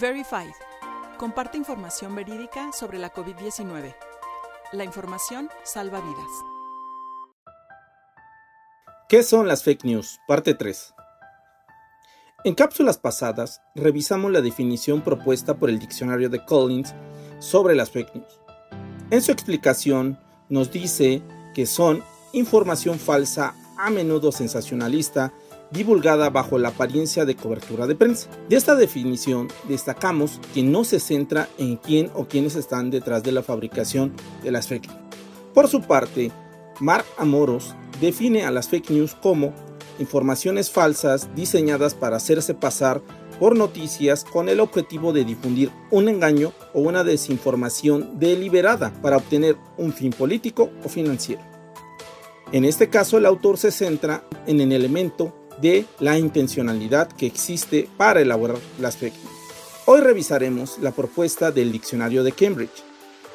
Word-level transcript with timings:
Verified. 0.00 0.52
Comparte 1.18 1.58
información 1.58 2.14
verídica 2.14 2.70
sobre 2.72 2.98
la 2.98 3.12
COVID-19. 3.12 3.96
La 4.72 4.84
información 4.84 5.48
salva 5.64 6.00
vidas. 6.00 6.30
¿Qué 9.08 9.24
son 9.24 9.48
las 9.48 9.64
fake 9.64 9.84
news? 9.84 10.20
Parte 10.28 10.54
3. 10.54 10.94
En 12.44 12.54
cápsulas 12.54 12.98
pasadas 12.98 13.60
revisamos 13.74 14.30
la 14.30 14.40
definición 14.40 15.00
propuesta 15.00 15.56
por 15.56 15.68
el 15.68 15.80
diccionario 15.80 16.28
de 16.28 16.44
Collins 16.44 16.94
sobre 17.40 17.74
las 17.74 17.90
fake 17.90 18.14
news. 18.14 18.40
En 19.10 19.20
su 19.20 19.32
explicación 19.32 20.20
nos 20.48 20.70
dice 20.70 21.22
que 21.54 21.66
son 21.66 22.04
información 22.32 23.00
falsa, 23.00 23.54
a 23.76 23.90
menudo 23.90 24.30
sensacionalista, 24.30 25.32
divulgada 25.70 26.30
bajo 26.30 26.58
la 26.58 26.68
apariencia 26.68 27.24
de 27.24 27.36
cobertura 27.36 27.86
de 27.86 27.94
prensa. 27.94 28.28
De 28.48 28.56
esta 28.56 28.74
definición 28.74 29.48
destacamos 29.68 30.40
que 30.54 30.62
no 30.62 30.84
se 30.84 31.00
centra 31.00 31.48
en 31.58 31.76
quién 31.76 32.10
o 32.14 32.26
quiénes 32.26 32.56
están 32.56 32.90
detrás 32.90 33.22
de 33.22 33.32
la 33.32 33.42
fabricación 33.42 34.12
de 34.42 34.50
las 34.50 34.66
fake 34.68 34.88
news. 34.88 34.98
Por 35.54 35.68
su 35.68 35.82
parte, 35.82 36.30
Mark 36.80 37.04
Amoros 37.16 37.74
define 38.00 38.44
a 38.44 38.50
las 38.50 38.68
fake 38.68 38.90
news 38.90 39.14
como 39.14 39.52
informaciones 39.98 40.70
falsas 40.70 41.28
diseñadas 41.34 41.94
para 41.94 42.16
hacerse 42.16 42.54
pasar 42.54 43.02
por 43.38 43.56
noticias 43.56 44.24
con 44.24 44.48
el 44.48 44.60
objetivo 44.60 45.12
de 45.12 45.24
difundir 45.24 45.70
un 45.90 46.08
engaño 46.08 46.52
o 46.74 46.80
una 46.80 47.04
desinformación 47.04 48.18
deliberada 48.18 48.92
para 49.00 49.16
obtener 49.16 49.56
un 49.76 49.92
fin 49.92 50.12
político 50.12 50.70
o 50.84 50.88
financiero. 50.88 51.42
En 52.50 52.64
este 52.64 52.88
caso, 52.88 53.18
el 53.18 53.26
autor 53.26 53.58
se 53.58 53.70
centra 53.70 54.24
en 54.46 54.60
el 54.60 54.72
elemento 54.72 55.34
de 55.60 55.86
la 56.00 56.18
intencionalidad 56.18 57.08
que 57.08 57.26
existe 57.26 57.88
para 57.96 58.20
elaborar 58.20 58.58
las 58.80 58.96
fake 58.96 59.14
news. 59.14 59.38
Hoy 59.86 60.00
revisaremos 60.00 60.78
la 60.78 60.92
propuesta 60.92 61.50
del 61.50 61.72
diccionario 61.72 62.22
de 62.22 62.32
Cambridge, 62.32 62.84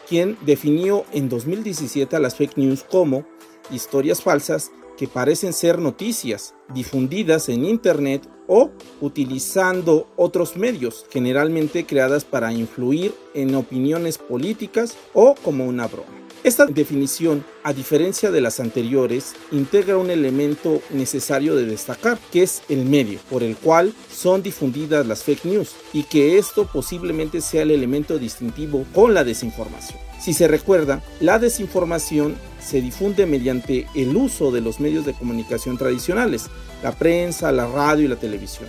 quien 0.07 0.37
definió 0.45 1.05
en 1.11 1.29
2017 1.29 2.15
a 2.15 2.19
las 2.19 2.35
fake 2.35 2.57
news 2.57 2.83
como 2.83 3.25
historias 3.71 4.21
falsas 4.21 4.71
que 4.97 5.07
parecen 5.07 5.53
ser 5.53 5.79
noticias 5.79 6.53
difundidas 6.73 7.49
en 7.49 7.65
Internet 7.65 8.29
o 8.47 8.69
utilizando 9.01 10.07
otros 10.15 10.55
medios, 10.55 11.05
generalmente 11.11 11.85
creadas 11.85 12.25
para 12.25 12.53
influir 12.53 13.13
en 13.33 13.55
opiniones 13.55 14.17
políticas 14.17 14.95
o 15.13 15.35
como 15.35 15.65
una 15.65 15.87
broma. 15.87 16.22
Esta 16.43 16.65
definición, 16.65 17.45
a 17.63 17.71
diferencia 17.71 18.29
de 18.29 18.41
las 18.41 18.59
anteriores, 18.59 19.33
integra 19.53 19.95
un 19.95 20.09
elemento 20.09 20.81
necesario 20.89 21.55
de 21.55 21.65
destacar, 21.65 22.19
que 22.33 22.43
es 22.43 22.63
el 22.67 22.83
medio 22.83 23.19
por 23.29 23.43
el 23.43 23.55
cual 23.55 23.93
son 24.11 24.43
difundidas 24.43 25.07
las 25.07 25.23
fake 25.23 25.45
news 25.45 25.71
y 25.93 26.03
que 26.03 26.37
esto 26.37 26.67
posiblemente 26.67 27.39
sea 27.39 27.61
el 27.61 27.71
elemento 27.71 28.19
distintivo 28.19 28.85
con 28.93 29.13
la 29.13 29.23
desinformación. 29.23 29.97
Si 30.19 30.33
se 30.33 30.49
recuerda, 30.49 31.01
la 31.21 31.39
desinformación 31.39 32.35
se 32.61 32.81
difunde 32.81 33.25
mediante 33.25 33.87
el 33.95 34.13
uso 34.13 34.51
de 34.51 34.59
los 34.59 34.81
medios 34.81 35.05
de 35.05 35.13
comunicación 35.13 35.77
tradicionales, 35.77 36.47
la 36.83 36.91
prensa, 36.91 37.53
la 37.53 37.67
radio 37.67 38.03
y 38.03 38.09
la 38.09 38.17
televisión. 38.17 38.67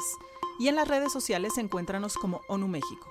y 0.59 0.67
en 0.67 0.75
las 0.75 0.89
redes 0.89 1.13
sociales 1.13 1.57
encuéntranos 1.57 2.15
como 2.15 2.41
ONU 2.49 2.67
México. 2.67 3.09